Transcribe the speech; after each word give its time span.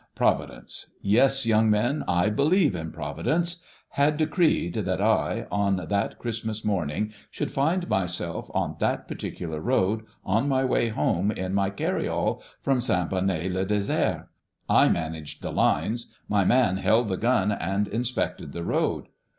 Providence 0.15 0.93
yes, 1.03 1.45
young 1.45 1.69
men, 1.69 2.03
I 2.07 2.31
believe 2.31 2.73
in 2.73 2.87
a 2.87 2.89
Providence 2.89 3.63
had 3.89 4.17
decreed 4.17 4.73
that 4.73 4.99
I, 4.99 5.45
on 5.51 5.75
that 5.89 6.17
Christmas 6.17 6.65
morning, 6.65 7.13
should 7.29 7.51
find 7.51 7.87
myself 7.87 8.49
on 8.55 8.77
that 8.79 9.07
particular 9.07 9.59
road 9.59 10.01
on 10.25 10.47
my 10.49 10.65
way 10.65 10.87
home 10.87 11.29
in 11.29 11.53
my 11.53 11.69
carryall 11.69 12.41
from 12.63 12.81
St. 12.81 13.11
Bonnet 13.11 13.51
le 13.51 13.63
Désert. 13.63 14.25
I 14.67 14.89
managed 14.89 15.43
the 15.43 15.51
lines; 15.51 16.11
my 16.27 16.45
man 16.45 16.77
held 16.77 17.07
the 17.07 17.15
gun 17.17 17.51
and 17.51 17.87
inspected 17.87 18.53
the 18.53 18.63
road. 18.63 19.05